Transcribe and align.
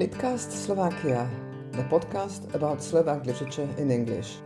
Litcast 0.00 0.48
Slovakia, 0.48 1.28
the 1.76 1.84
podcast 1.92 2.48
about 2.56 2.80
Slovak 2.80 3.28
literature 3.28 3.68
in 3.76 3.92
English. 3.92 4.40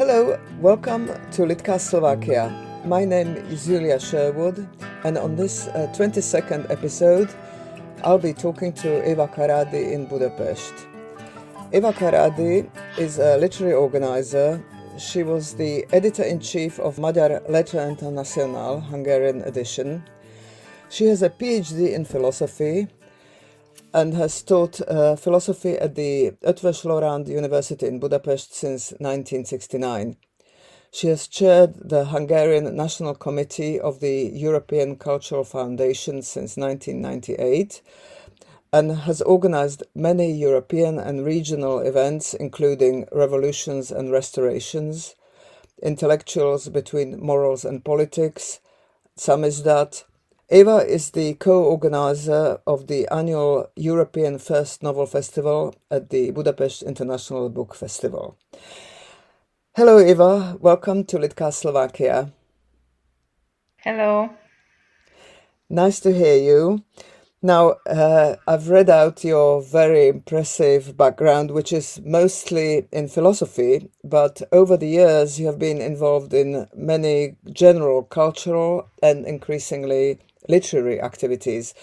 Hello, 0.00 0.40
welcome 0.64 1.12
to 1.36 1.44
Litcast 1.44 1.92
Slovakia. 1.92 2.48
My 2.88 3.04
name 3.04 3.36
is 3.52 3.68
Julia 3.68 4.00
Sherwood, 4.00 4.64
and 5.04 5.20
on 5.20 5.36
this 5.36 5.68
uh, 5.76 5.92
22nd 5.92 6.72
episode, 6.72 7.28
I'll 8.06 8.18
be 8.18 8.34
talking 8.34 8.72
to 8.74 9.10
Eva 9.10 9.26
Karadi 9.26 9.90
in 9.90 10.06
Budapest. 10.06 10.72
Eva 11.72 11.92
Karadi 11.92 12.70
is 12.96 13.18
a 13.18 13.36
literary 13.36 13.74
organizer. 13.74 14.64
She 14.96 15.24
was 15.24 15.54
the 15.54 15.84
editor 15.92 16.22
in 16.22 16.38
chief 16.38 16.78
of 16.78 17.00
Magyar 17.00 17.42
Lettre 17.48 17.84
Internationale, 17.88 18.78
Hungarian 18.78 19.42
edition. 19.42 20.04
She 20.88 21.06
has 21.06 21.22
a 21.22 21.30
PhD 21.30 21.92
in 21.94 22.04
philosophy 22.04 22.86
and 23.92 24.14
has 24.14 24.40
taught 24.40 24.80
uh, 24.82 25.16
philosophy 25.16 25.72
at 25.72 25.96
the 25.96 26.30
Eötvös 26.44 26.84
Loránd 26.84 27.26
University 27.26 27.88
in 27.88 27.98
Budapest 27.98 28.54
since 28.54 28.92
1969. 29.00 30.16
She 30.96 31.08
has 31.08 31.28
chaired 31.28 31.90
the 31.90 32.06
Hungarian 32.06 32.74
National 32.74 33.14
Committee 33.14 33.78
of 33.78 34.00
the 34.00 34.30
European 34.32 34.96
Cultural 34.96 35.44
Foundation 35.44 36.22
since 36.22 36.56
1998 36.56 37.82
and 38.72 38.92
has 38.92 39.20
organized 39.20 39.82
many 39.94 40.32
European 40.32 40.98
and 40.98 41.22
regional 41.22 41.80
events, 41.80 42.32
including 42.32 43.06
revolutions 43.12 43.90
and 43.90 44.10
restorations, 44.10 45.14
intellectuals 45.82 46.70
between 46.70 47.20
morals 47.20 47.66
and 47.66 47.84
politics, 47.84 48.60
samizdat. 49.18 50.04
Eva 50.48 50.78
is 50.78 51.10
the 51.10 51.34
co-organizer 51.34 52.58
of 52.66 52.86
the 52.86 53.06
annual 53.08 53.68
European 53.76 54.38
First 54.38 54.82
Novel 54.82 55.04
Festival 55.04 55.74
at 55.90 56.08
the 56.08 56.30
Budapest 56.30 56.82
International 56.82 57.50
Book 57.50 57.74
Festival. 57.74 58.38
Hello, 59.76 60.00
Eva. 60.00 60.56
Welcome 60.58 61.04
to 61.04 61.18
Litcast 61.18 61.60
Slovakia. 61.60 62.32
Hello. 63.76 64.30
Nice 65.68 66.00
to 66.00 66.14
hear 66.14 66.34
you. 66.34 66.82
Now, 67.42 67.74
uh, 67.86 68.36
I've 68.48 68.70
read 68.70 68.88
out 68.88 69.22
your 69.22 69.60
very 69.60 70.08
impressive 70.08 70.96
background, 70.96 71.50
which 71.50 71.74
is 71.74 72.00
mostly 72.02 72.88
in 72.90 73.08
philosophy, 73.08 73.90
but 74.02 74.40
over 74.50 74.78
the 74.78 74.88
years 74.88 75.38
you 75.38 75.44
have 75.44 75.58
been 75.58 75.82
involved 75.82 76.32
in 76.32 76.68
many 76.74 77.36
general 77.52 78.02
cultural 78.02 78.88
and 79.02 79.26
increasingly 79.26 80.20
literary 80.48 81.02
activities. 81.02 81.74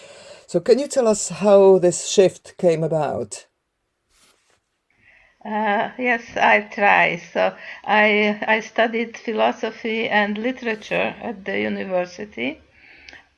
So, 0.48 0.58
can 0.58 0.80
you 0.80 0.88
tell 0.88 1.06
us 1.06 1.28
how 1.28 1.78
this 1.78 2.08
shift 2.08 2.58
came 2.58 2.82
about? 2.82 3.46
Uh, 5.44 5.90
yes, 5.98 6.36
I 6.36 6.60
try. 6.62 7.16
So 7.16 7.54
I 7.84 8.38
I 8.46 8.60
studied 8.60 9.16
philosophy 9.16 10.08
and 10.08 10.36
literature 10.38 11.14
at 11.22 11.44
the 11.44 11.60
university, 11.60 12.60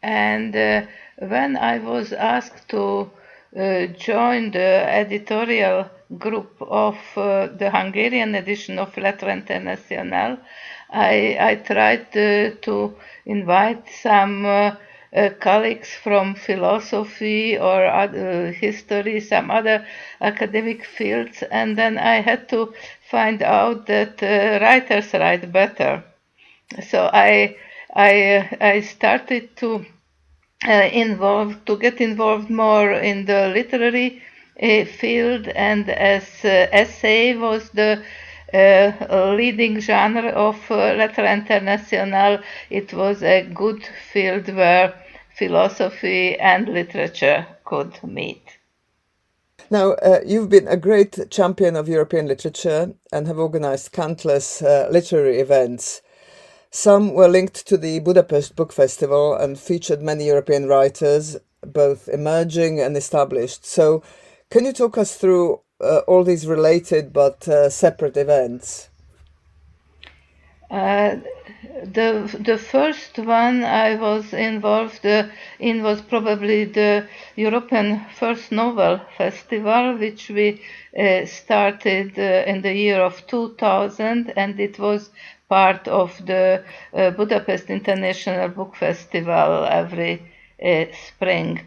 and 0.02 0.54
uh, 0.56 0.82
when 1.18 1.56
I 1.56 1.78
was 1.78 2.12
asked 2.12 2.68
to 2.70 3.10
uh, 3.56 3.86
join 4.08 4.52
the 4.52 4.72
editorial 5.02 5.90
group 6.18 6.52
of 6.60 6.98
uh, 7.16 7.48
the 7.48 7.70
Hungarian 7.70 8.34
edition 8.36 8.78
of 8.78 8.96
Lettre 8.96 9.30
Internationale, 9.30 10.38
I 10.90 11.36
I 11.40 11.54
tried 11.56 12.08
uh, 12.16 12.50
to 12.66 12.96
invite 13.26 13.88
some 13.90 14.44
uh, 14.46 14.76
colleagues 15.40 15.90
from 15.94 16.34
philosophy 16.34 17.56
or 17.58 17.86
other 17.86 18.52
history, 18.52 19.20
some 19.20 19.50
other 19.50 19.86
academic 20.20 20.84
fields, 20.84 21.42
and 21.50 21.76
then 21.76 21.98
I 21.98 22.16
had 22.20 22.48
to 22.50 22.74
find 23.10 23.42
out 23.42 23.86
that 23.86 24.22
uh, 24.22 24.58
writers 24.62 25.12
write 25.14 25.50
better. 25.52 26.04
So 26.90 27.10
I 27.12 27.56
I 27.94 28.48
I 28.60 28.80
started 28.80 29.56
to 29.56 29.84
uh, 30.66 30.88
involve 30.92 31.64
to 31.66 31.76
get 31.78 32.00
involved 32.00 32.50
more 32.50 32.92
in 32.92 33.24
the 33.26 33.48
literary 33.48 34.22
uh, 34.62 34.84
field, 34.84 35.48
and 35.48 35.88
as 35.90 36.44
uh, 36.44 36.68
essay 36.72 37.34
was 37.36 37.70
the 37.70 38.02
uh, 38.54 39.34
leading 39.36 39.80
genre 39.80 40.28
of 40.30 40.58
uh, 40.70 40.94
Lettre 40.94 41.26
Internationale, 41.26 42.42
it 42.70 42.92
was 42.94 43.22
a 43.22 43.42
good 43.42 43.82
field 44.12 44.48
where 44.54 44.94
philosophy 45.36 46.38
and 46.38 46.68
literature 46.68 47.46
could 47.64 48.02
meet. 48.02 48.42
Now, 49.70 49.92
uh, 49.94 50.20
you've 50.24 50.48
been 50.48 50.68
a 50.68 50.76
great 50.76 51.30
champion 51.30 51.74
of 51.74 51.88
European 51.88 52.26
literature 52.26 52.94
and 53.12 53.26
have 53.26 53.38
organized 53.38 53.92
countless 53.92 54.62
uh, 54.62 54.88
literary 54.90 55.40
events. 55.40 56.02
Some 56.70 57.14
were 57.14 57.28
linked 57.28 57.66
to 57.66 57.76
the 57.76 57.98
Budapest 58.00 58.54
Book 58.54 58.72
Festival 58.72 59.34
and 59.34 59.58
featured 59.58 60.02
many 60.02 60.26
European 60.26 60.68
writers, 60.68 61.36
both 61.62 62.08
emerging 62.08 62.80
and 62.80 62.96
established. 62.96 63.64
So, 63.66 64.02
can 64.50 64.64
you 64.64 64.72
talk 64.72 64.96
us 64.96 65.16
through 65.16 65.60
uh, 65.80 65.98
all 66.06 66.22
these 66.22 66.46
related 66.46 67.12
but 67.12 67.48
uh, 67.48 67.68
separate 67.68 68.16
events? 68.16 68.88
Uh, 70.70 71.16
the 71.82 72.10
the 72.40 72.56
first 72.58 73.18
one 73.18 73.64
I 73.64 73.96
was 73.96 74.32
involved 74.32 75.04
uh, 75.04 75.26
in 75.58 75.82
was 75.82 76.00
probably 76.02 76.64
the 76.64 77.08
European 77.36 78.04
First 78.14 78.52
Novel 78.52 79.00
Festival, 79.18 79.96
which 79.96 80.28
we 80.28 80.60
uh, 80.98 81.24
started 81.26 82.18
uh, 82.18 82.44
in 82.50 82.62
the 82.62 82.72
year 82.74 83.00
of 83.00 83.26
2000, 83.26 84.32
and 84.36 84.60
it 84.60 84.78
was 84.78 85.10
part 85.48 85.88
of 85.88 86.24
the 86.26 86.64
Budapest 86.92 87.70
International 87.70 88.48
Book 88.48 88.74
Festival 88.76 89.64
every 89.64 90.22
spring. 90.92 91.60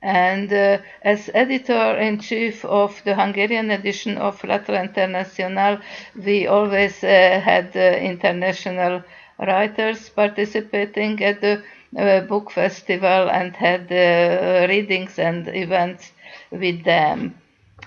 And 0.00 0.52
uh, 0.52 0.78
as 1.02 1.28
editor 1.34 1.96
in 1.98 2.20
chief 2.20 2.64
of 2.64 3.02
the 3.04 3.16
Hungarian 3.16 3.70
edition 3.72 4.16
of 4.16 4.42
Lettre 4.44 4.80
International, 4.80 5.78
we 6.14 6.46
always 6.46 7.02
uh, 7.02 7.40
had 7.42 7.76
uh, 7.76 7.98
international 7.98 9.02
writers 9.38 10.08
participating 10.08 11.22
at 11.24 11.40
the 11.40 11.62
uh, 11.96 12.20
book 12.20 12.50
festival 12.50 13.28
and 13.30 13.56
had 13.56 13.90
uh, 13.90 14.66
readings 14.68 15.18
and 15.18 15.48
events 15.48 16.12
with 16.52 16.84
them. 16.84 17.34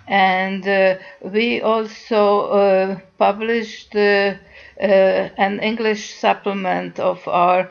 And 0.08 0.68
uh, 0.68 0.98
we 1.22 1.62
also 1.62 3.00
published 3.18 3.96
an 3.96 5.60
English 5.60 6.16
supplement 6.16 7.00
of 7.00 7.26
our 7.28 7.70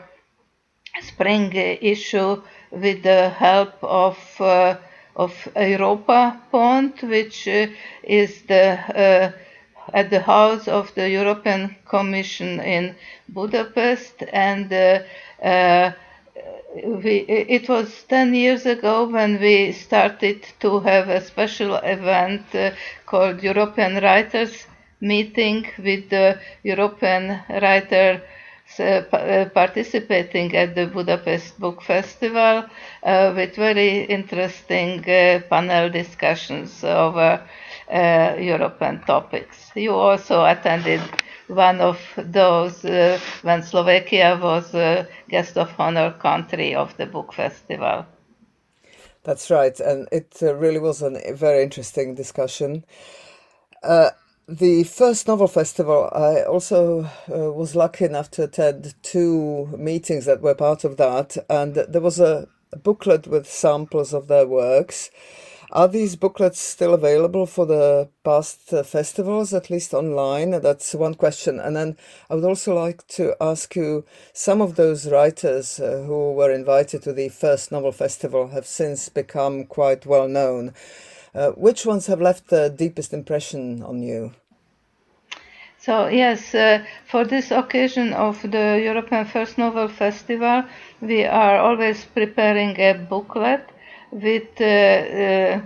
spring 1.01 1.51
issue 1.53 2.41
with 2.71 3.03
the 3.03 3.29
help 3.29 3.73
of 3.83 4.17
uh, 4.39 4.75
of 5.15 5.33
Europa 5.55 6.39
Pont, 6.51 7.01
which 7.03 7.47
uh, 7.47 7.67
is 8.03 8.41
the 8.43 8.79
uh, 8.95 9.31
at 9.93 10.09
the 10.09 10.21
house 10.21 10.67
of 10.67 10.93
the 10.95 11.09
European 11.09 11.75
Commission 11.87 12.59
in 12.61 12.95
Budapest, 13.29 14.23
and 14.31 14.71
uh, 14.71 14.99
uh, 15.43 15.91
we, 17.03 17.17
it 17.27 17.67
was 17.67 18.03
10 18.07 18.33
years 18.33 18.65
ago 18.65 19.05
when 19.07 19.39
we 19.41 19.71
started 19.73 20.45
to 20.61 20.79
have 20.79 21.09
a 21.09 21.19
special 21.21 21.75
event 21.75 22.43
uh, 22.55 22.71
called 23.05 23.43
European 23.43 24.01
Writers 24.01 24.65
Meeting 25.01 25.65
with 25.79 26.09
the 26.09 26.39
European 26.63 27.41
Writer 27.49 28.21
participating 28.77 30.55
at 30.55 30.75
the 30.75 30.87
Budapest 30.87 31.59
Book 31.59 31.81
Festival 31.81 32.65
uh, 33.03 33.33
with 33.35 33.55
very 33.55 34.03
interesting 34.05 34.99
uh, 35.09 35.41
panel 35.49 35.89
discussions 35.89 36.83
over 36.83 37.41
European 37.91 39.01
topics. 39.01 39.71
You 39.75 39.91
also 39.91 40.45
attended 40.45 41.01
one 41.51 41.81
of 41.81 41.99
those 42.17 42.85
uh, 42.85 43.19
when 43.41 43.63
Slovakia 43.63 44.39
was 44.41 44.73
a 44.73 45.07
guest 45.29 45.57
of 45.57 45.73
honor 45.77 46.11
country 46.11 46.73
of 46.75 46.95
the 46.97 47.05
book 47.05 47.33
festival. 47.33 48.05
That's 49.23 49.51
right, 49.51 49.79
and 49.79 50.07
it 50.11 50.37
uh, 50.41 50.55
really 50.55 50.79
was 50.79 51.01
a 51.01 51.33
very 51.33 51.61
interesting 51.63 52.15
discussion. 52.15 52.85
The 54.47 54.83
first 54.83 55.27
novel 55.27 55.47
festival, 55.47 56.09
I 56.11 56.43
also 56.43 57.05
uh, 57.31 57.51
was 57.53 57.75
lucky 57.75 58.05
enough 58.05 58.29
to 58.31 58.43
attend 58.43 58.93
two 59.01 59.67
meetings 59.77 60.25
that 60.25 60.41
were 60.41 60.55
part 60.55 60.83
of 60.83 60.97
that, 60.97 61.37
and 61.49 61.75
there 61.75 62.01
was 62.01 62.19
a, 62.19 62.47
a 62.73 62.77
booklet 62.77 63.27
with 63.27 63.47
samples 63.49 64.13
of 64.13 64.27
their 64.27 64.45
works. 64.47 65.09
Are 65.71 65.87
these 65.87 66.17
booklets 66.17 66.59
still 66.59 66.93
available 66.93 67.45
for 67.45 67.65
the 67.65 68.09
past 68.25 68.73
uh, 68.73 68.83
festivals, 68.83 69.53
at 69.53 69.69
least 69.69 69.93
online? 69.93 70.51
That's 70.51 70.93
one 70.93 71.15
question. 71.15 71.59
And 71.61 71.75
then 71.77 71.95
I 72.29 72.35
would 72.35 72.43
also 72.43 72.75
like 72.75 73.07
to 73.09 73.35
ask 73.39 73.73
you 73.77 74.03
some 74.33 74.61
of 74.61 74.75
those 74.75 75.09
writers 75.09 75.79
uh, 75.79 76.03
who 76.05 76.33
were 76.33 76.51
invited 76.51 77.03
to 77.03 77.13
the 77.13 77.29
first 77.29 77.71
novel 77.71 77.93
festival 77.93 78.49
have 78.49 78.67
since 78.67 79.07
become 79.07 79.63
quite 79.65 80.05
well 80.05 80.27
known. 80.27 80.73
Uh, 81.33 81.51
which 81.51 81.85
ones 81.85 82.07
have 82.07 82.21
left 82.21 82.49
the 82.49 82.69
deepest 82.69 83.13
impression 83.13 83.81
on 83.83 84.01
you? 84.01 84.31
So 85.77 86.07
yes, 86.07 86.53
uh, 86.53 86.83
for 87.05 87.25
this 87.25 87.49
occasion 87.49 88.13
of 88.13 88.41
the 88.43 88.79
European 88.83 89.25
First 89.25 89.57
Novel 89.57 89.87
Festival, 89.87 90.63
we 91.01 91.25
are 91.25 91.57
always 91.57 92.05
preparing 92.05 92.79
a 92.79 92.93
booklet 92.93 93.67
with 94.11 94.61
uh, 94.61 94.65
uh, 94.65 95.61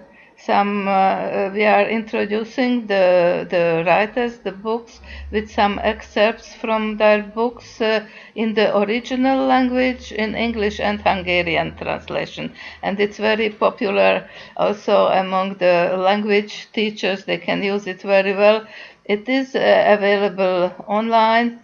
some. 0.46 0.88
Uh, 0.88 1.50
we 1.54 1.64
are 1.66 1.88
introducing 1.90 2.88
the 2.88 3.46
the 3.50 3.84
writers, 3.86 4.40
the 4.40 4.52
books, 4.52 5.02
with 5.32 5.50
some 5.52 5.80
excerpts 5.84 6.54
from 6.56 6.98
their 6.98 7.22
books 7.24 7.82
uh, 7.82 8.06
in 8.36 8.54
the 8.54 8.68
original 8.78 9.46
language, 9.48 10.12
in 10.12 10.36
English 10.36 10.80
and 10.80 11.02
Hungarian 11.02 11.76
translation, 11.78 12.52
and 12.84 13.00
it's 13.00 13.18
very 13.18 13.50
popular 13.50 14.28
also 14.58 15.08
among 15.08 15.56
the 15.56 15.96
language 15.98 16.68
teachers. 16.74 17.26
They 17.26 17.38
can 17.38 17.64
use 17.64 17.88
it 17.88 18.02
very 18.02 18.34
well 18.34 18.66
it 19.06 19.30
is 19.30 19.56
uh, 19.56 19.84
available 19.88 20.72
online 20.88 21.60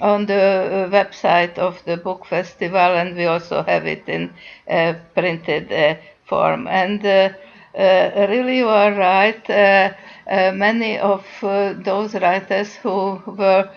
on 0.00 0.26
the 0.26 0.34
uh, 0.34 0.90
website 0.90 1.58
of 1.58 1.82
the 1.84 1.96
book 1.96 2.24
festival, 2.26 2.78
and 3.00 3.16
we 3.16 3.26
also 3.26 3.62
have 3.62 3.86
it 3.86 4.02
in 4.08 4.32
uh, 4.68 4.94
printed 5.14 5.98
form. 6.24 6.66
And 6.66 7.04
really, 7.74 8.58
you 8.58 8.68
are 8.68 8.92
right. 8.92 9.96
many 10.54 10.98
of 10.98 11.24
those 11.40 12.14
writers 12.14 12.74
who 12.76 13.22
were 13.26 13.70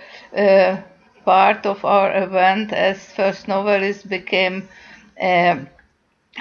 part 1.26 1.66
of 1.66 1.84
our 1.84 2.16
event 2.24 2.72
as 2.72 3.12
first 3.14 3.48
novelists 3.48 4.04
became 4.04 4.68
uh, 5.22 5.58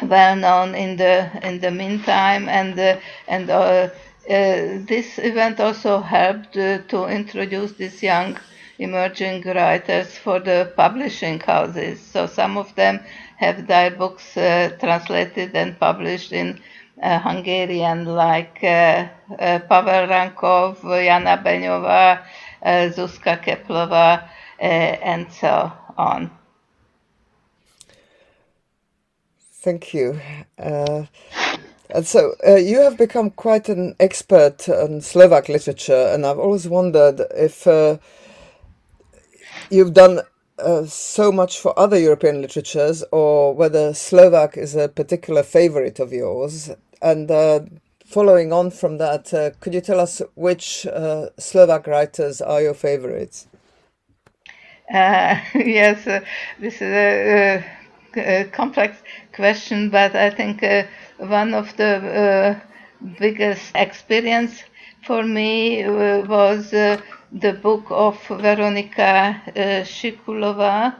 well 0.02 0.36
known 0.36 0.74
in 0.74 0.96
the 0.96 1.30
in 1.42 1.60
the 1.60 1.70
meantime 1.70 2.48
and 2.48 2.78
uh, 2.78 2.96
and 3.28 3.48
uh, 3.50 3.88
uh, 4.28 4.78
this 4.88 5.18
event 5.18 5.60
also 5.60 6.00
helped 6.00 6.56
uh, 6.56 6.78
to 6.88 7.06
introduce 7.06 7.72
these 7.72 8.02
young 8.02 8.36
emerging 8.78 9.42
writers 9.42 10.18
for 10.18 10.40
the 10.40 10.72
publishing 10.76 11.38
houses. 11.40 12.00
So 12.00 12.26
some 12.26 12.56
of 12.56 12.74
them 12.74 13.00
have 13.36 13.66
their 13.66 13.90
books 13.90 14.36
uh, 14.36 14.76
translated 14.80 15.54
and 15.54 15.78
published 15.78 16.32
in 16.32 16.48
uh, 16.58 16.73
Hungarian, 17.20 18.04
like 18.04 18.58
uh, 18.62 19.08
uh, 19.38 19.58
Pavel 19.68 20.08
Rankov, 20.08 20.82
Jana 20.82 21.42
Benyova, 21.44 22.22
Zuzka 22.64 23.38
Kepplova, 23.44 24.28
and 24.58 25.30
so 25.32 25.72
on. 25.96 26.30
Thank 29.62 29.94
you. 29.94 30.20
And 31.90 32.06
so 32.06 32.34
uh, 32.46 32.56
you 32.56 32.80
have 32.80 32.96
become 32.96 33.30
quite 33.30 33.68
an 33.68 33.94
expert 34.00 34.68
on 34.68 35.00
Slovak 35.00 35.48
literature, 35.48 36.10
and 36.12 36.26
I've 36.26 36.38
always 36.38 36.66
wondered 36.66 37.20
if 37.36 37.66
uh, 37.66 37.98
you've 39.70 39.92
done 39.92 40.22
uh, 40.58 40.86
so 40.86 41.30
much 41.30 41.60
for 41.60 41.78
other 41.78 41.98
European 41.98 42.40
literatures, 42.40 43.04
or 43.12 43.54
whether 43.54 43.94
Slovak 43.94 44.56
is 44.56 44.74
a 44.74 44.88
particular 44.88 45.42
favorite 45.42 46.00
of 46.00 46.12
yours. 46.12 46.70
And 47.04 47.30
uh, 47.30 47.60
following 48.06 48.50
on 48.50 48.70
from 48.70 48.96
that, 48.96 49.34
uh, 49.34 49.50
could 49.60 49.74
you 49.74 49.82
tell 49.82 50.00
us 50.00 50.22
which 50.36 50.86
uh, 50.86 51.26
Slovak 51.38 51.86
writers 51.86 52.40
are 52.40 52.62
your 52.62 52.72
favorites? 52.72 53.46
yes, 54.90 56.04
this 56.58 56.74
is 56.76 56.82
a, 56.82 57.64
a, 58.16 58.44
complex 58.44 58.96
question, 59.34 59.90
but 59.90 60.16
I 60.16 60.30
think 60.30 60.64
one 61.18 61.52
of 61.52 61.76
the 61.76 61.92
uh, 61.94 62.60
biggest 63.18 63.72
experience 63.74 64.62
for 65.06 65.22
me 65.22 65.84
uh, 65.84 66.24
was 66.24 66.72
uh, 66.72 66.98
the 67.32 67.52
book 67.52 67.84
of 67.90 68.16
Veronika 68.28 69.42
Shikulova. 69.84 70.94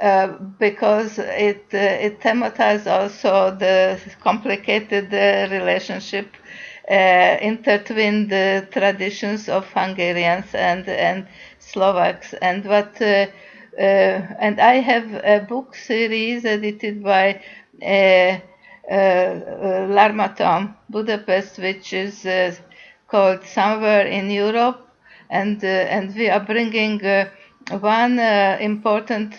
Uh, 0.00 0.28
because 0.58 1.18
it 1.18 1.62
uh, 1.74 2.06
it 2.06 2.20
thematized 2.20 2.86
also 2.90 3.54
the 3.54 4.00
complicated 4.22 5.12
uh, 5.12 5.46
relationship 5.50 6.34
intertwined 6.88 8.30
the 8.30 8.66
traditions 8.72 9.48
of 9.48 9.66
Hungarians 9.74 10.54
and 10.54 10.88
and 10.88 11.26
Slovaks. 11.58 12.32
And 12.40 12.64
what 12.64 12.98
and 13.00 14.60
I 14.60 14.74
have 14.76 15.12
a 15.22 15.40
book 15.46 15.74
series 15.74 16.44
edited 16.46 17.02
by 17.02 17.42
uh, 17.82 18.38
uh, 18.90 19.86
L'Harmattan, 19.88 20.74
Budapest, 20.88 21.58
which 21.58 21.92
is 21.92 22.24
uh, 22.26 22.54
called 23.08 23.44
Somewhere 23.44 24.06
in 24.06 24.30
Europe, 24.30 24.80
and 25.28 25.62
and 25.62 26.14
we 26.14 26.28
are 26.30 26.40
bringing 26.40 27.00
one 27.70 28.18
important 28.18 29.34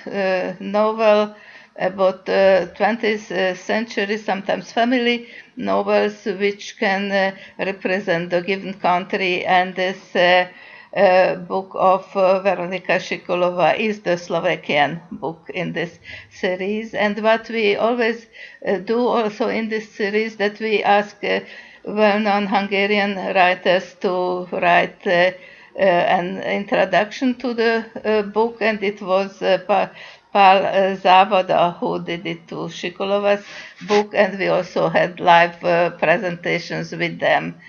novel 0.59 1.35
about 1.77 2.27
uh, 2.29 2.67
20th 2.75 3.55
century, 3.55 4.17
sometimes 4.17 4.71
family 4.71 5.27
novels, 5.55 6.25
which 6.25 6.77
can 6.77 7.11
uh, 7.11 7.35
represent 7.59 8.29
the 8.29 8.41
given 8.41 8.73
country. 8.73 9.45
And 9.45 9.75
this 9.75 10.15
uh, 10.15 10.47
uh, 10.95 11.35
book 11.35 11.71
of 11.75 12.05
uh, 12.15 12.39
Veronika 12.41 12.93
Shikulova 12.99 13.77
is 13.79 14.01
the 14.01 14.17
Slovakian 14.17 15.01
book 15.11 15.49
in 15.53 15.73
this 15.73 15.99
series. 16.29 16.93
And 16.93 17.17
what 17.23 17.49
we 17.49 17.75
always 17.75 18.27
uh, 18.67 18.77
do 18.77 18.99
also 19.07 19.47
in 19.47 19.69
this 19.69 19.89
series 19.89 20.35
that 20.37 20.59
we 20.59 20.83
ask 20.83 21.23
uh, 21.23 21.39
well-known 21.85 22.45
Hungarian 22.47 23.15
writers 23.15 23.95
to 24.01 24.45
write 24.51 25.07
uh, 25.07 25.09
uh, 25.09 25.31
an 25.77 26.41
introduction 26.41 27.35
to 27.39 27.53
the 27.53 28.29
book, 28.33 28.57
and 28.61 28.81
it 28.83 29.01
was 29.01 29.39
Pal 29.39 29.89
Zavada 30.33 31.77
who 31.77 32.03
did 32.03 32.25
it 32.25 32.47
to 32.47 32.67
Shikulova's 32.69 33.43
book, 33.87 34.13
and 34.13 34.37
we 34.39 34.47
also 34.47 34.89
had 34.89 35.19
live 35.19 35.59
presentations 35.99 36.91
with 36.91 37.19
them 37.19 37.59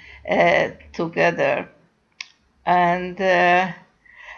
together. 0.93 1.69
And 2.65 3.21
uh, 3.21 3.73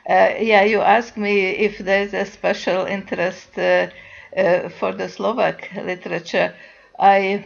uh, 0.09 0.35
yeah, 0.38 0.62
you 0.64 0.80
asked 0.80 1.16
me 1.16 1.50
if 1.50 1.78
there's 1.78 2.14
a 2.14 2.25
special 2.25 2.87
interest 2.87 3.59
uh, 3.59 3.88
uh, 4.37 4.68
for 4.68 4.92
the 4.92 5.09
Slovak 5.09 5.71
literature. 5.76 6.54
I 6.99 7.44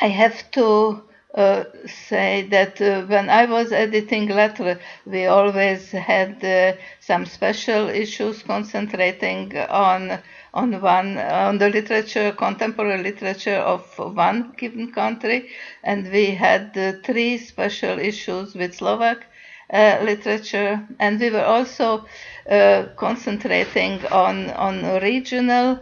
I 0.00 0.08
have 0.08 0.50
to 0.52 1.02
uh, 1.34 1.64
say 1.86 2.42
that 2.50 2.80
uh, 2.80 3.02
when 3.02 3.28
I 3.28 3.44
was 3.46 3.72
editing 3.72 4.28
Lettre, 4.28 4.78
we 5.04 5.26
always 5.26 5.90
had 5.90 6.44
uh, 6.44 6.72
some 7.00 7.26
special 7.26 7.88
issues 7.88 8.42
concentrating 8.42 9.56
on 9.68 10.20
on 10.54 10.80
one 10.80 11.18
on 11.18 11.58
the 11.58 11.68
literature, 11.68 12.32
contemporary 12.32 13.02
literature 13.02 13.56
of 13.58 13.82
one 13.98 14.52
given 14.56 14.92
country, 14.92 15.48
and 15.82 16.10
we 16.12 16.34
had 16.34 16.72
three 17.04 17.36
special 17.38 17.98
issues 17.98 18.54
with 18.54 18.74
Slovak 18.74 19.26
uh, 19.72 19.98
literature, 20.02 20.80
and 21.00 21.18
we 21.20 21.30
were 21.30 21.44
also 21.44 22.04
uh, 22.48 22.84
concentrating 22.96 24.04
on 24.12 24.50
on 24.50 24.82
regional. 25.00 25.78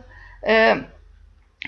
Uh, 0.47 0.77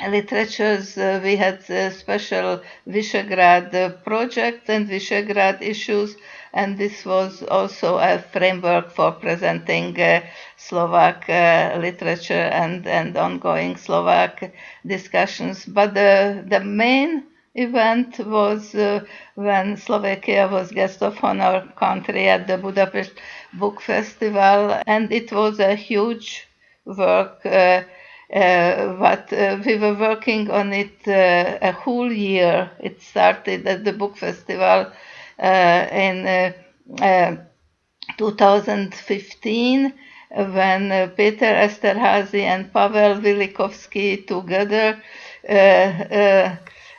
literatures. 0.08 0.96
Uh, 0.98 1.20
we 1.22 1.36
had 1.36 1.58
a 1.70 1.90
special 1.90 2.60
Visegrad 2.86 3.74
uh, 3.74 3.90
project 4.04 4.68
and 4.68 4.88
Visegrad 4.88 5.62
issues, 5.62 6.16
and 6.52 6.78
this 6.78 7.04
was 7.04 7.42
also 7.44 7.98
a 7.98 8.18
framework 8.18 8.90
for 8.90 9.12
presenting 9.12 9.98
uh, 10.00 10.20
Slovak 10.56 11.28
literature 11.28 12.48
and, 12.62 12.86
and 12.86 13.16
ongoing 13.16 13.76
Slovak 13.76 14.52
discussions. 14.86 15.64
But 15.66 15.94
the, 15.94 16.44
the 16.46 16.60
main 16.60 17.24
event 17.54 18.18
was 18.26 18.74
uh, 18.74 19.04
when 19.36 19.76
Slovakia 19.76 20.48
was 20.48 20.70
guest 20.72 21.02
of 21.02 21.22
honor 21.22 21.66
country 21.76 22.28
at 22.28 22.46
the 22.46 22.58
Budapest 22.58 23.12
Book 23.52 23.80
Festival, 23.80 24.80
and 24.86 25.12
it 25.12 25.32
was 25.32 25.60
a 25.60 25.74
huge 25.74 26.46
work. 26.84 27.40
Uh, 28.34 28.38
uh, 28.38 28.96
but 28.98 29.32
uh, 29.32 29.58
we 29.64 29.76
were 29.78 29.94
working 29.94 30.50
on 30.50 30.72
it 30.72 31.06
uh, 31.06 31.58
a 31.62 31.70
whole 31.72 32.12
year. 32.12 32.70
It 32.80 33.00
started 33.00 33.66
at 33.66 33.84
the 33.84 33.92
book 33.92 34.16
festival 34.16 34.90
uh, 35.38 35.86
in 35.92 36.54
2015 38.18 39.92
when 40.30 41.10
Peter 41.10 41.46
Esterhazy 41.46 42.42
and 42.42 42.72
Pavel 42.72 43.20
Vilikovsky 43.20 44.26
together 44.26 45.00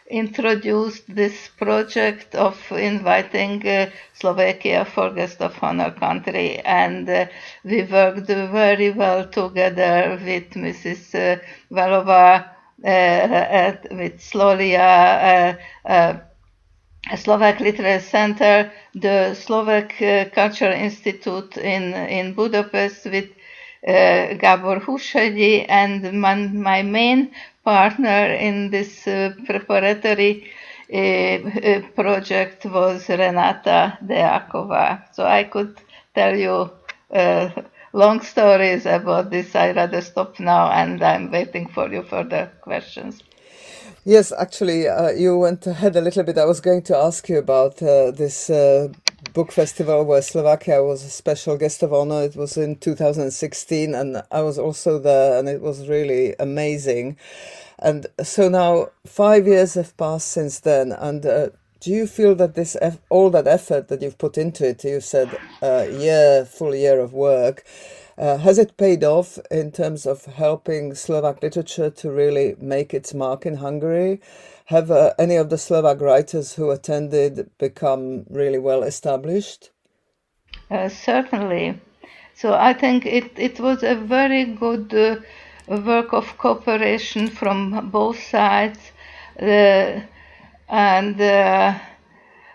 introduced 0.10 1.04
this 1.14 1.50
project 1.58 2.36
of 2.36 2.58
inviting 2.72 3.66
uh, 3.68 3.90
Slovakia 4.14 4.86
for 4.86 5.10
guest 5.12 5.42
of 5.42 5.58
honor 5.62 5.92
country, 5.92 6.60
and 6.60 7.10
uh, 7.10 7.26
we 7.64 7.84
worked 7.84 8.28
very 8.28 8.92
well 8.92 9.28
together 9.28 10.20
with 10.24 10.50
Mrs. 10.52 11.16
Uh, 11.16 11.42
Valova, 11.72 12.46
uh, 12.86 13.74
with 13.92 14.20
Slolia. 14.20 15.58
Uh, 15.86 16.14
Slovak 17.14 17.60
Literary 17.60 18.02
Center, 18.02 18.72
the 18.96 19.36
Slovak 19.36 19.94
uh, 20.02 20.26
Culture 20.34 20.72
Institute 20.74 21.56
in, 21.58 21.94
in 21.94 22.34
Budapest 22.34 23.06
with 23.06 23.30
uh, 23.88 24.34
Gabor 24.42 24.80
Húshegyi 24.80 25.68
and 25.70 26.02
my, 26.20 26.34
my 26.34 26.82
main 26.82 27.30
partner 27.66 28.34
in 28.48 28.70
this 28.70 29.08
uh, 29.08 29.34
preparatory 29.46 30.50
uh, 30.94 30.98
uh, 30.98 31.82
project 31.96 32.66
was 32.66 33.10
Renata 33.10 33.98
Deakova. 34.06 35.14
So 35.14 35.26
I 35.26 35.44
could 35.46 35.78
tell 36.14 36.36
you 36.38 36.72
long 37.94 38.22
stories 38.22 38.86
about 38.86 39.32
this. 39.32 39.56
I 39.56 39.72
rather 39.72 40.02
stop 40.02 40.40
now 40.40 40.72
and 40.72 41.02
I'm 41.04 41.32
waiting 41.32 41.68
for 41.68 41.92
you 41.92 42.04
further 42.04 42.52
questions. 42.62 43.24
Yes, 44.08 44.32
actually, 44.32 44.88
uh, 44.88 45.10
you 45.10 45.36
went 45.36 45.66
ahead 45.66 45.96
a 45.96 46.02
little 46.02 46.22
bit. 46.22 46.38
I 46.38 46.46
was 46.46 46.62
going 46.62 46.84
to 46.84 46.96
ask 46.96 47.28
you 47.28 47.40
about 47.40 47.82
uh, 47.82 48.12
this 48.12 48.52
uh, 48.52 48.90
book 49.34 49.52
festival 49.52 50.06
where 50.06 50.22
Slovakia 50.22 50.84
was 50.84 51.04
a 51.04 51.10
special 51.10 51.58
guest 51.58 51.82
of 51.82 51.92
honor. 51.92 52.22
It 52.22 52.36
was 52.36 52.56
in 52.56 52.76
2016, 52.76 53.96
and 53.96 54.22
I 54.32 54.42
was 54.42 54.60
also 54.60 55.00
there, 55.00 55.40
and 55.40 55.50
it 55.50 55.60
was 55.60 55.90
really 55.90 56.36
amazing. 56.40 57.18
And 57.80 58.06
so 58.22 58.48
now 58.48 58.90
five 59.08 59.48
years 59.48 59.74
have 59.74 59.98
passed 59.98 60.28
since 60.28 60.60
then, 60.60 60.92
and 60.92 61.26
uh, 61.26 61.50
do 61.86 61.92
you 61.92 62.08
feel 62.08 62.34
that 62.34 62.56
this 62.56 62.76
all 63.10 63.30
that 63.30 63.46
effort 63.46 63.90
that 63.90 64.02
you've 64.02 64.18
put 64.18 64.40
into 64.40 64.68
it, 64.68 64.84
you 64.84 65.00
said 65.00 65.30
a 65.62 65.88
year, 65.88 66.44
full 66.44 66.74
year 66.74 67.00
of 67.00 67.14
work, 67.14 67.64
uh, 68.18 68.38
has 68.38 68.58
it 68.58 68.76
paid 68.76 69.04
off 69.04 69.38
in 69.52 69.72
terms 69.72 70.08
of 70.08 70.26
helping 70.26 70.96
Slovak 70.96 71.44
literature 71.44 71.92
to 71.92 72.10
really 72.10 72.56
make 72.60 72.92
its 72.92 73.14
mark 73.14 73.46
in 73.46 73.58
Hungary? 73.58 74.20
Have 74.66 74.90
uh, 74.90 75.14
any 75.20 75.36
of 75.36 75.52
the 75.52 75.60
Slovak 75.60 76.02
writers 76.02 76.56
who 76.56 76.72
attended 76.72 77.52
become 77.60 78.26
really 78.32 78.58
well 78.58 78.82
established? 78.82 79.70
Uh, 80.72 80.90
certainly. 80.90 81.80
So 82.34 82.56
I 82.56 82.74
think 82.74 83.06
it, 83.06 83.38
it 83.38 83.60
was 83.60 83.84
a 83.84 83.94
very 83.94 84.46
good 84.46 84.92
uh, 84.92 85.18
work 85.68 86.14
of 86.14 86.36
cooperation 86.40 87.28
from 87.28 87.92
both 87.92 88.20
sides. 88.20 88.80
Uh, 89.40 90.02
and 90.68 91.20
uh, 91.22 91.78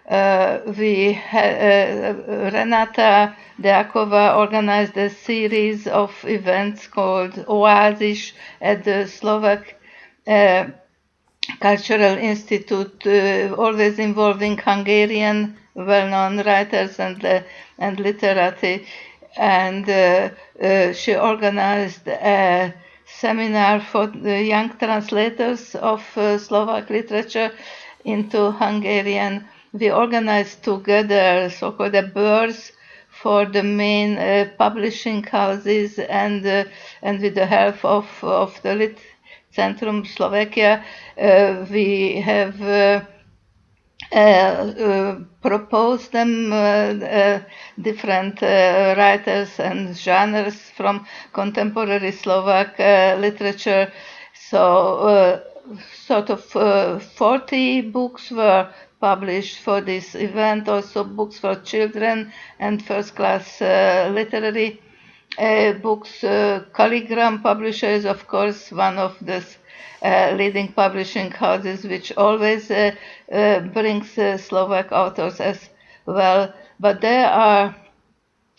uh, 0.08 0.58
we 0.76 1.14
uh, 1.32 2.14
Renata 2.52 3.36
Deakova 3.60 4.36
organized 4.36 4.96
a 4.96 5.08
series 5.10 5.86
of 5.86 6.12
events 6.24 6.86
called 6.88 7.44
Oasis 7.48 8.32
at 8.60 8.82
the 8.84 9.06
Slovak 9.06 9.76
uh, 10.26 10.66
Cultural 11.60 12.18
Institute, 12.18 13.06
uh, 13.06 13.54
always 13.54 13.98
involving 13.98 14.58
Hungarian 14.58 15.56
well-known 15.74 16.42
writers 16.44 16.98
and 16.98 17.24
uh, 17.24 17.40
and 17.78 18.00
literati, 18.00 18.84
and 19.36 19.86
she 20.96 21.14
organized 21.16 22.06
a 22.08 22.74
seminar 23.06 23.80
for 23.80 24.06
the 24.06 24.42
young 24.42 24.70
translators 24.76 25.74
of 25.76 26.02
Slovak 26.38 26.90
literature 26.90 27.52
into 28.04 28.50
Hungarian 28.52 29.44
we 29.72 29.90
organized 29.90 30.62
together 30.64 31.48
so-called 31.50 31.94
a 31.94 32.02
birds 32.02 32.72
for 33.10 33.44
the 33.44 33.62
main 33.62 34.18
uh, 34.18 34.50
publishing 34.58 35.22
houses 35.22 35.98
and 35.98 36.44
uh, 36.46 36.64
and 37.02 37.20
with 37.20 37.34
the 37.34 37.46
help 37.46 37.84
of 37.84 38.06
of 38.22 38.60
the 38.62 38.74
Lit 38.74 38.98
Centrum 39.56 40.06
Slovakia, 40.06 40.84
uh, 41.18 41.66
we 41.70 42.20
have. 42.20 42.60
Uh, 42.62 43.04
uh, 44.12 44.16
uh, 44.16 45.20
proposed 45.40 46.10
them 46.10 46.50
different 47.80 48.42
writers 48.42 49.60
and 49.60 49.96
genres 49.96 50.56
from 50.70 51.06
contemporary 51.32 52.10
Slovak 52.10 52.76
literature. 53.20 53.92
So, 54.34 55.40
sort 55.94 56.30
of 56.30 56.42
40 57.02 57.80
books 57.82 58.30
were 58.30 58.72
published 59.00 59.58
for 59.58 59.80
this 59.80 60.14
event, 60.14 60.68
also 60.68 61.04
books 61.04 61.38
for 61.38 61.54
children 61.56 62.32
and 62.58 62.84
first 62.84 63.16
class 63.16 63.60
uh, 63.62 64.10
literary 64.12 64.80
uh, 65.38 65.72
books. 65.74 66.22
Uh, 66.22 66.64
Kalligram 66.72 67.42
Publishers, 67.42 68.04
of 68.04 68.26
course, 68.28 68.70
one 68.70 68.98
of 68.98 69.16
the 69.20 69.44
uh, 70.02 70.34
leading 70.36 70.72
publishing 70.72 71.30
houses, 71.30 71.84
which 71.84 72.12
always 72.16 72.70
uh, 72.70 72.94
uh, 73.32 73.60
brings 73.60 74.12
Slovak 74.42 74.92
authors 74.92 75.40
as 75.40 75.70
well. 76.06 76.52
But 76.78 77.00
there 77.00 77.26
are 77.28 77.74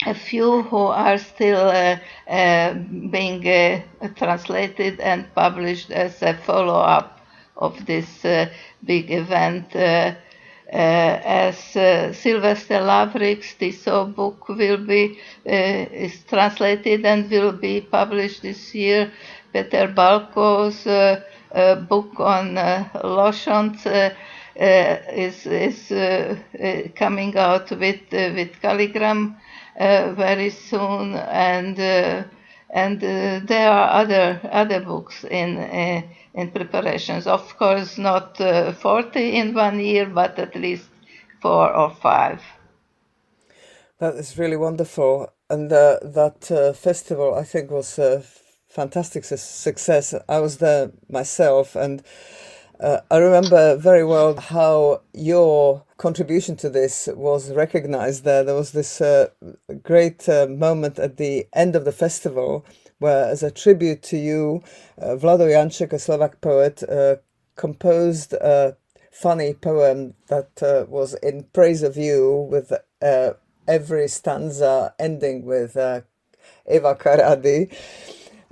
a 0.06 0.14
few 0.14 0.64
who 0.64 0.78
are 0.78 1.18
still 1.18 1.70
uh, 1.70 1.98
uh, 2.28 2.74
being 3.10 3.48
uh, 3.48 3.82
translated 4.16 5.00
and 5.00 5.34
published 5.36 5.92
as 5.92 6.22
a 6.22 6.34
follow 6.34 6.80
up 6.80 7.20
of 7.58 7.86
this 7.86 8.26
big 8.84 9.12
event. 9.12 9.76
Uh, 10.74 11.20
as 11.26 11.76
uh, 11.76 12.14
Silvester 12.14 12.80
Lavrik's 12.80 13.56
Tiso 13.56 14.06
book 14.16 14.48
will 14.48 14.78
be 14.78 15.20
uh, 15.46 15.52
is 15.52 16.24
translated 16.24 17.06
and 17.06 17.30
will 17.30 17.52
be 17.52 17.82
published 17.82 18.42
this 18.42 18.74
year. 18.74 19.12
Peter 19.52 19.90
Balko's 19.90 20.86
book 21.90 22.20
on 22.22 22.58
uh, 22.58 24.06
is 24.56 25.46
is 25.46 25.90
coming 26.96 27.38
out 27.38 27.70
with 27.72 28.00
with 28.12 28.52
Kalligram 28.62 29.36
very 29.78 30.50
soon, 30.50 31.16
and 31.16 31.80
and 32.70 33.02
there 33.02 33.70
are 33.70 33.90
other 34.02 34.40
other 34.52 34.82
books 34.82 35.24
in 35.24 35.58
in 36.34 36.52
preparations. 36.52 37.28
Of 37.28 37.58
course, 37.58 37.98
not 37.98 38.40
uh, 38.40 38.74
40 38.74 39.36
in 39.36 39.54
one 39.54 39.80
year, 39.80 40.06
but 40.06 40.40
at 40.40 40.56
least 40.56 40.90
four 41.42 41.74
or 41.74 41.90
five. 42.02 42.42
That 44.00 44.16
is 44.16 44.38
really 44.38 44.58
wonderful. 44.58 45.32
And 45.50 45.72
uh, 45.72 46.00
that 46.02 46.50
uh, 46.52 46.74
festival, 46.74 47.36
I 47.36 47.44
think, 47.44 47.70
was 47.72 48.00
a 48.00 48.24
fantastic 48.70 49.26
success. 49.26 50.16
I 50.30 50.40
was 50.40 50.58
there 50.58 50.92
myself, 51.10 51.76
and 51.76 52.02
uh, 52.82 53.02
I 53.12 53.18
remember 53.18 53.78
very 53.78 54.04
well 54.04 54.36
how 54.40 55.02
your 55.14 55.84
contribution 55.98 56.56
to 56.58 56.70
this 56.70 57.08
was 57.14 57.52
recognized 57.52 58.24
there. 58.24 58.44
There 58.44 58.56
was 58.56 58.72
this 58.72 59.02
uh, 59.02 59.30
great 59.84 60.28
uh, 60.28 60.48
moment 60.48 61.00
at 61.00 61.18
the 61.18 61.48
end 61.54 61.76
of 61.76 61.86
the 61.86 61.92
festival 61.92 62.66
where, 63.00 63.26
as 63.26 63.44
a 63.44 63.52
tribute 63.52 64.02
to 64.04 64.18
you, 64.18 64.64
uh, 65.00 65.16
Vlado 65.16 65.48
Janček, 65.48 65.94
a 65.94 66.00
Slovak 66.00 66.42
poet, 66.42 66.84
uh, 66.84 67.18
composed 67.56 68.34
a 68.34 68.78
funny 69.12 69.54
poem 69.54 70.16
that 70.28 70.64
uh, 70.64 70.86
was 70.90 71.14
in 71.16 71.46
praise 71.54 71.84
of 71.84 71.98
you, 71.98 72.48
with 72.52 72.74
uh, 73.02 73.34
every 73.68 74.08
stanza 74.08 74.94
ending 75.00 75.46
with 75.46 75.78
Eva 76.70 76.96
Karadi. 76.96 77.72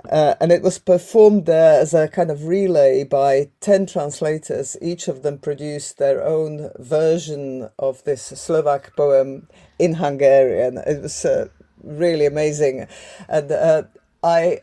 Uh, 0.08 0.34
and 0.40 0.50
it 0.50 0.62
was 0.62 0.78
performed 0.78 1.46
there 1.46 1.80
as 1.80 1.92
a 1.92 2.08
kind 2.08 2.30
of 2.30 2.46
relay 2.46 3.04
by 3.04 3.50
10 3.60 3.86
translators. 3.86 4.76
Each 4.80 5.08
of 5.08 5.22
them 5.22 5.38
produced 5.38 5.98
their 5.98 6.24
own 6.24 6.70
version 6.78 7.68
of 7.78 8.02
this 8.04 8.22
Slovak 8.22 8.96
poem 8.96 9.48
in 9.78 9.94
Hungarian. 9.94 10.78
It 10.78 11.02
was 11.02 11.24
uh, 11.24 11.48
really 11.82 12.26
amazing. 12.26 12.86
And 13.28 13.52
uh, 13.52 13.82
I 14.22 14.60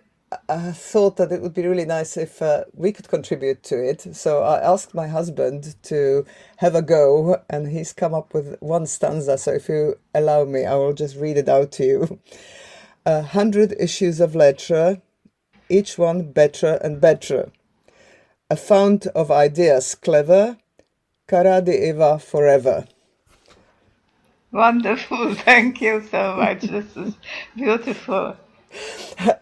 I 0.49 0.73
thought 0.73 1.15
that 1.17 1.31
it 1.31 1.41
would 1.41 1.53
be 1.53 1.65
really 1.65 1.85
nice 1.85 2.17
if 2.17 2.41
uh, 2.41 2.65
we 2.73 2.91
could 2.91 3.07
contribute 3.07 3.63
to 3.63 3.75
it. 3.81 4.13
So 4.13 4.43
I 4.43 4.59
asked 4.59 4.93
my 4.93 5.07
husband 5.07 5.75
to 5.83 6.25
have 6.57 6.75
a 6.75 6.81
go, 6.81 7.41
and 7.49 7.69
he's 7.69 7.93
come 7.93 8.13
up 8.13 8.33
with 8.33 8.57
one 8.59 8.87
stanza. 8.87 9.37
So 9.37 9.53
if 9.53 9.69
you 9.69 9.97
allow 10.13 10.43
me, 10.43 10.65
I 10.65 10.75
will 10.75 10.93
just 10.93 11.15
read 11.15 11.37
it 11.37 11.47
out 11.47 11.71
to 11.73 11.85
you. 11.85 12.19
A 13.05 13.21
hundred 13.21 13.73
issues 13.79 14.19
of 14.19 14.35
Lettre, 14.35 15.01
each 15.69 15.97
one 15.97 16.31
better 16.31 16.79
and 16.83 17.01
better. 17.01 17.51
A 18.49 18.55
fount 18.55 19.07
of 19.07 19.31
ideas 19.31 19.95
clever, 19.95 20.57
Karadi 21.27 21.89
Eva 21.89 22.19
forever. 22.19 22.87
Wonderful. 24.51 25.35
Thank 25.49 25.81
you 25.81 26.01
so 26.09 26.35
much. 26.37 26.61
this 26.61 26.95
is 26.95 27.13
beautiful. 27.55 28.37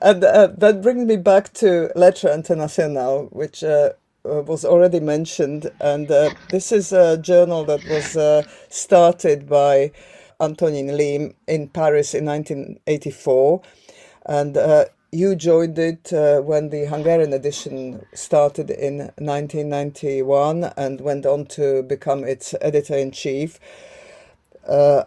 and 0.01 0.23
uh, 0.23 0.47
that 0.57 0.81
brings 0.81 1.05
me 1.05 1.17
back 1.17 1.53
to 1.53 1.91
Lettre 1.95 2.33
Internationale, 2.33 3.27
which 3.31 3.63
uh, 3.63 3.91
uh, 4.25 4.41
was 4.41 4.65
already 4.65 4.99
mentioned, 4.99 5.71
and 5.79 6.09
uh, 6.09 6.31
this 6.49 6.71
is 6.71 6.91
a 6.91 7.17
journal 7.17 7.63
that 7.65 7.83
was 7.87 8.17
uh, 8.17 8.43
started 8.69 9.47
by 9.47 9.91
Antonin 10.39 10.87
Liehm 10.87 11.35
in 11.47 11.67
Paris 11.67 12.13
in 12.13 12.25
1984, 12.25 13.61
and 14.25 14.57
uh, 14.57 14.85
you 15.11 15.35
joined 15.35 15.79
it 15.79 16.11
uh, 16.11 16.41
when 16.41 16.69
the 16.69 16.85
Hungarian 16.85 17.33
edition 17.33 18.05
started 18.13 18.69
in 18.69 18.97
1991 19.17 20.65
and 20.75 21.01
went 21.01 21.25
on 21.25 21.45
to 21.47 21.83
become 21.83 22.23
its 22.23 22.53
editor 22.61 22.95
in 22.95 23.11
chief. 23.11 23.59
Uh, 24.67 25.03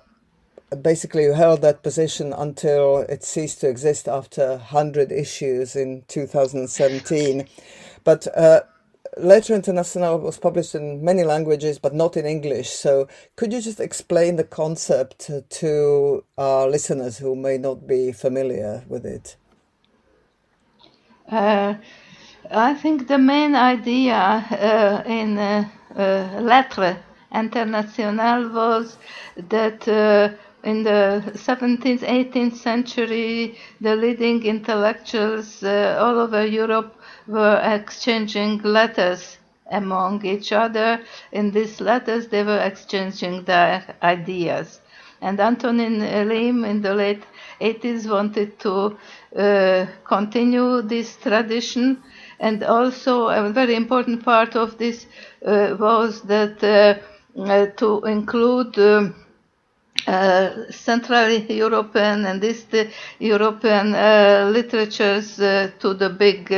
basically, 0.83 1.25
you 1.25 1.33
held 1.33 1.63
that 1.63 1.83
position 1.83 2.33
until 2.33 2.99
it 3.09 3.23
ceased 3.23 3.61
to 3.61 3.69
exist 3.69 4.09
after 4.09 4.51
100 4.51 5.13
issues 5.13 5.77
in 5.77 6.05
2017. 6.09 7.47
But 8.05 8.27
uh, 8.37 8.61
Lettre 9.17 9.55
Internationale 9.55 10.19
was 10.19 10.39
published 10.39 10.75
in 10.75 11.05
many 11.05 11.25
languages, 11.25 11.79
but 11.79 11.95
not 11.95 12.17
in 12.17 12.25
English. 12.25 12.71
So, 12.71 13.09
could 13.37 13.53
you 13.53 13.61
just 13.61 13.81
explain 13.81 14.37
the 14.37 14.45
concept 14.45 15.31
to 15.51 16.25
our 16.37 16.69
listeners 16.69 17.19
who 17.19 17.35
may 17.35 17.59
not 17.59 17.87
be 17.87 18.13
familiar 18.13 18.85
with 18.89 19.05
it? 19.05 19.37
Uh, 21.31 21.75
I 22.51 22.73
think 22.75 23.07
the 23.07 23.19
main 23.19 23.55
idea 23.55 24.17
uh, 24.17 25.03
in 25.07 25.37
uh, 25.37 25.69
uh 25.95 26.41
Lettre 26.41 26.97
Internationale 27.35 28.49
was 28.49 28.97
that 29.37 29.87
uh, 29.87 30.31
in 30.65 30.83
the 30.83 31.23
17th, 31.35 32.01
18th 32.01 32.57
century, 32.57 33.59
the 33.81 33.95
leading 33.95 34.43
intellectuals 34.45 35.63
uh, 35.63 35.99
all 36.01 36.19
over 36.19 36.47
Europe 36.47 36.99
were 37.27 37.61
exchanging 37.63 38.63
letters 38.63 39.37
among 39.71 40.25
each 40.25 40.53
other. 40.53 41.01
In 41.33 41.51
these 41.51 41.81
letters, 41.81 42.29
they 42.29 42.43
were 42.43 42.61
exchanging 42.61 43.45
their 43.45 43.95
ideas. 44.03 44.81
And 45.21 45.39
Antonin 45.41 46.01
Liehm 46.01 46.65
in 46.65 46.81
the 46.81 46.95
late 46.95 47.25
80s 47.61 48.09
wanted 48.09 48.59
to 48.61 48.97
continue 50.05 50.83
this 50.83 51.17
tradition. 51.17 52.03
And 52.41 52.63
also, 52.63 53.29
a 53.29 53.51
very 53.53 53.75
important 53.75 54.25
part 54.25 54.55
of 54.57 54.79
this 54.79 55.07
uh, 55.45 55.77
was 55.79 56.23
that 56.23 56.63
uh, 56.63 56.95
uh 57.41 57.67
to 57.77 58.01
include 58.07 58.79
um, 58.79 59.15
uh, 60.07 60.51
Central 60.71 61.29
European 61.31 62.25
and 62.27 62.43
East 62.45 62.75
European 63.19 63.95
uh, 63.95 64.51
literatures 64.53 65.37
to 65.37 65.95
the 65.95 66.09
big 66.11 66.49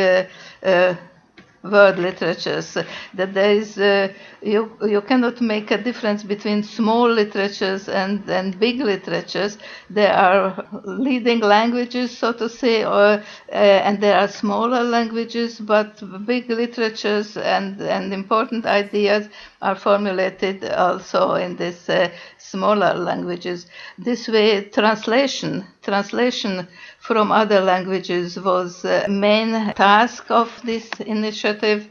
world 1.62 1.98
literatures 1.98 2.76
that 3.14 3.34
there 3.34 3.52
is 3.52 3.78
uh, 3.78 4.08
you 4.42 4.70
you 4.82 5.00
cannot 5.02 5.40
make 5.40 5.70
a 5.70 5.76
difference 5.82 6.22
between 6.24 6.62
small 6.62 7.08
literatures 7.10 7.88
and 7.88 8.28
and 8.30 8.58
big 8.58 8.80
literatures. 8.80 9.58
There 9.90 10.12
are 10.12 10.64
leading 10.84 11.40
languages 11.40 12.16
so 12.16 12.32
to 12.32 12.48
say 12.48 12.84
or 12.84 13.22
uh, 13.52 13.52
and 13.52 14.00
there 14.00 14.18
are 14.18 14.28
smaller 14.28 14.82
languages 14.82 15.60
but 15.60 16.02
big 16.26 16.48
literatures 16.50 17.36
and 17.36 17.80
and 17.80 18.12
important 18.12 18.64
ideas 18.66 19.28
are 19.62 19.76
formulated 19.76 20.64
also 20.64 21.34
in 21.34 21.56
this 21.56 21.88
uh, 21.88 22.08
smaller 22.38 22.94
languages 22.94 23.66
this 23.98 24.28
way 24.28 24.62
translation 24.64 25.64
translation 25.82 26.66
from 26.98 27.30
other 27.32 27.60
languages 27.60 28.38
was 28.40 28.82
the 28.82 29.06
main 29.08 29.72
task 29.74 30.30
of 30.30 30.60
this 30.64 30.88
initiative 31.00 31.88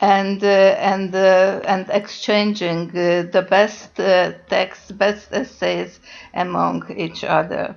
and 0.00 0.42
uh, 0.42 0.74
and 0.78 1.14
uh, 1.14 1.60
and 1.64 1.88
exchanging 1.90 2.90
uh, 2.90 3.22
the 3.30 3.46
best 3.48 3.98
uh, 4.00 4.32
texts, 4.48 4.90
best 4.92 5.32
essays 5.32 6.00
among 6.34 6.82
each 6.96 7.24
other. 7.24 7.76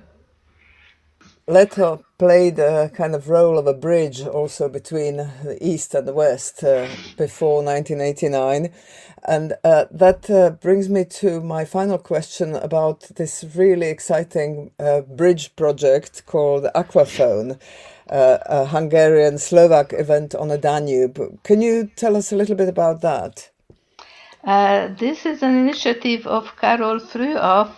Lettre 1.48 2.00
played 2.18 2.58
a 2.58 2.88
kind 2.88 3.14
of 3.14 3.28
role 3.28 3.56
of 3.56 3.68
a 3.68 3.72
bridge 3.72 4.20
also 4.22 4.68
between 4.68 5.18
the 5.44 5.56
East 5.60 5.94
and 5.94 6.06
the 6.06 6.12
West 6.12 6.64
uh, 6.64 6.88
before 7.16 7.62
1989. 7.62 8.72
And 9.28 9.52
uh, 9.62 9.84
that 9.92 10.28
uh, 10.28 10.50
brings 10.50 10.88
me 10.88 11.04
to 11.04 11.40
my 11.40 11.64
final 11.64 11.98
question 11.98 12.56
about 12.56 13.02
this 13.14 13.44
really 13.54 13.86
exciting 13.86 14.72
uh, 14.80 15.02
bridge 15.02 15.54
project 15.54 16.26
called 16.26 16.64
Aquaphone, 16.74 17.60
uh, 18.10 18.38
a 18.46 18.66
Hungarian 18.66 19.38
Slovak 19.38 19.92
event 19.92 20.34
on 20.34 20.48
the 20.48 20.58
Danube. 20.58 21.38
Can 21.44 21.62
you 21.62 21.88
tell 21.94 22.16
us 22.16 22.32
a 22.32 22.36
little 22.36 22.56
bit 22.56 22.68
about 22.68 23.02
that? 23.02 23.50
Uh, 24.42 24.88
this 24.98 25.24
is 25.26 25.42
an 25.44 25.56
initiative 25.56 26.26
of 26.26 26.56
Karol 26.56 26.98
Frühauf, 26.98 27.70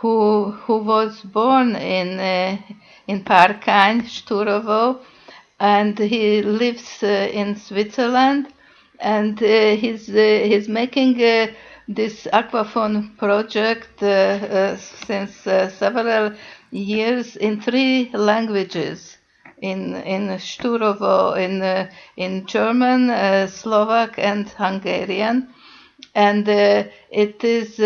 who, 0.00 0.50
who 0.50 0.78
was 0.78 1.20
born 1.22 1.76
in 1.76 2.18
in 3.06 3.24
Párkány, 3.24 4.02
Sturovo, 4.02 4.98
and 5.60 5.98
he 5.98 6.42
lives 6.42 7.02
uh, 7.02 7.28
in 7.32 7.56
Switzerland, 7.56 8.48
and 9.00 9.42
uh, 9.42 9.76
he's 9.76 10.08
uh, 10.08 10.42
he's 10.44 10.68
making 10.68 11.18
this 11.88 12.26
aquaphone 12.32 13.16
project 13.16 14.00
since 15.06 15.34
several 15.78 16.32
years 16.70 17.36
in 17.36 17.60
three 17.60 18.10
languages 18.12 19.18
in 19.62 19.94
in 20.02 20.28
Sturovo 20.38 21.36
in 21.36 21.62
uh, 21.62 21.88
in 22.16 22.44
German, 22.46 23.10
uh, 23.10 23.46
Slovak, 23.46 24.18
and 24.18 24.48
Hungarian, 24.48 25.48
and 26.14 26.48
uh, 26.48 26.84
it 27.10 27.42
is 27.44 27.78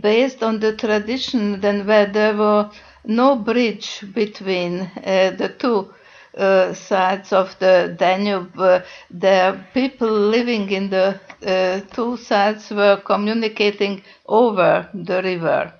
based 0.00 0.42
on 0.42 0.60
the 0.60 0.74
tradition 0.76 1.60
then 1.60 1.86
where 1.86 2.06
there 2.06 2.34
were 2.36 2.70
no 3.04 3.36
bridge 3.36 4.04
between 4.12 4.80
uh, 4.80 5.30
the 5.36 5.48
two 5.58 5.92
uh, 6.36 6.72
sides 6.74 7.32
of 7.32 7.58
the 7.58 7.94
Danube. 7.98 8.58
Uh, 8.58 8.80
the 9.10 9.58
people 9.74 10.10
living 10.10 10.70
in 10.70 10.90
the 10.90 11.18
uh, 11.46 11.80
two 11.94 12.16
sides 12.16 12.70
were 12.70 13.00
communicating 13.04 14.02
over 14.26 14.88
the 14.94 15.22
river. 15.22 15.72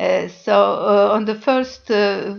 Uh, 0.00 0.28
so 0.28 0.54
uh, 0.54 1.10
on 1.12 1.26
the 1.26 1.34
first 1.34 1.90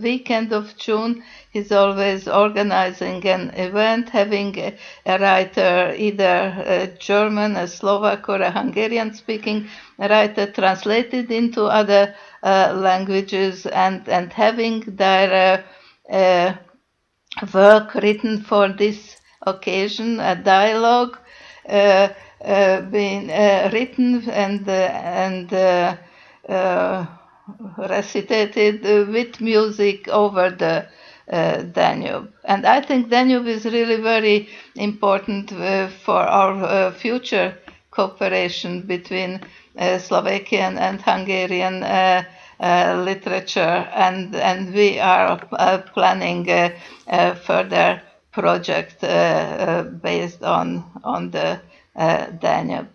weekend 0.02 0.52
of 0.52 0.76
June, 0.76 1.22
he's 1.52 1.70
always 1.70 2.26
organizing 2.26 3.24
an 3.24 3.50
event, 3.50 4.08
having 4.08 4.58
a, 4.58 4.76
a 5.06 5.16
writer, 5.20 5.94
either 5.96 6.56
a 6.66 6.88
German, 6.98 7.54
a 7.54 7.68
Slovak, 7.68 8.28
or 8.28 8.42
a 8.42 8.50
Hungarian 8.50 9.14
speaking 9.14 9.68
writer, 9.96 10.50
translated 10.50 11.30
into 11.30 11.66
other 11.66 12.16
uh, 12.42 12.72
languages 12.74 13.64
and, 13.66 14.08
and 14.08 14.32
having 14.32 14.80
their 14.96 15.62
uh, 16.10 16.12
uh, 16.12 16.56
work 17.54 17.94
written 17.94 18.42
for 18.42 18.70
this 18.70 19.18
occasion, 19.42 20.18
a 20.18 20.34
dialogue 20.34 21.16
uh, 21.68 22.08
being 22.90 23.28
written 23.28 24.28
and, 24.30 24.68
and 24.68 25.98
recitated 27.78 28.82
with 29.08 29.40
music 29.40 30.08
over 30.08 30.50
the 30.50 30.86
uh, 31.30 31.62
Danube. 31.62 32.32
And 32.44 32.66
I 32.66 32.80
think 32.80 33.08
Danube 33.10 33.46
is 33.46 33.64
really 33.64 33.96
very 34.00 34.48
important 34.76 35.52
uh, 35.52 35.88
for 35.88 36.18
our 36.20 36.52
uh, 36.64 36.92
future 36.92 37.56
cooperation 37.90 38.82
between 38.82 39.40
uh, 39.78 39.98
Slovakian 39.98 40.78
and 40.78 41.00
Hungarian 41.00 41.82
uh, 41.82 42.24
uh, 42.60 43.02
literature. 43.04 43.88
And, 43.94 44.34
and 44.34 44.74
we 44.74 44.98
are 44.98 45.38
planning 45.94 46.48
a 46.50 47.34
further 47.36 48.02
project 48.32 49.00
based 50.02 50.42
on, 50.42 50.84
on 51.04 51.30
the 51.30 51.60
Danube. 52.40 52.88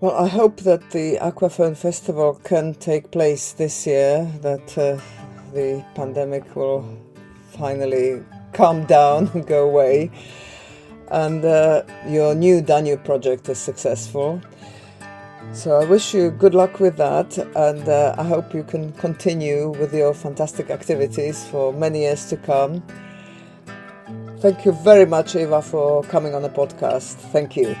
Well, 0.00 0.16
I 0.16 0.28
hope 0.28 0.60
that 0.62 0.92
the 0.92 1.18
Aquaphone 1.20 1.76
Festival 1.76 2.40
can 2.42 2.72
take 2.72 3.10
place 3.10 3.52
this 3.52 3.86
year, 3.86 4.26
that 4.40 4.78
uh, 4.78 4.98
the 5.52 5.84
pandemic 5.94 6.56
will 6.56 6.96
finally 7.50 8.22
calm 8.54 8.86
down 8.86 9.28
and 9.34 9.46
go 9.46 9.68
away, 9.68 10.10
and 11.08 11.44
uh, 11.44 11.82
your 12.08 12.34
new 12.34 12.62
Danube 12.62 13.04
project 13.04 13.46
is 13.50 13.58
successful. 13.58 14.40
So 15.52 15.78
I 15.78 15.84
wish 15.84 16.14
you 16.14 16.30
good 16.30 16.54
luck 16.54 16.80
with 16.80 16.96
that, 16.96 17.36
and 17.54 17.86
uh, 17.86 18.14
I 18.16 18.24
hope 18.24 18.54
you 18.54 18.62
can 18.62 18.92
continue 18.94 19.68
with 19.68 19.92
your 19.92 20.14
fantastic 20.14 20.70
activities 20.70 21.46
for 21.48 21.74
many 21.74 22.00
years 22.04 22.24
to 22.30 22.38
come. 22.38 22.82
Thank 24.38 24.64
you 24.64 24.72
very 24.72 25.04
much, 25.04 25.36
Eva, 25.36 25.60
for 25.60 26.02
coming 26.04 26.34
on 26.34 26.40
the 26.40 26.48
podcast. 26.48 27.16
Thank 27.32 27.54
you. 27.54 27.76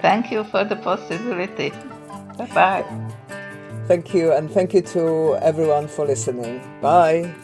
Thank 0.00 0.30
you 0.30 0.44
for 0.44 0.64
the 0.64 0.76
possibility. 0.76 1.70
Bye 2.36 2.46
bye. 2.54 2.84
Thank 3.86 4.14
you, 4.14 4.32
and 4.32 4.50
thank 4.50 4.74
you 4.74 4.82
to 4.82 5.36
everyone 5.36 5.88
for 5.88 6.06
listening. 6.06 6.60
Bye. 6.82 7.34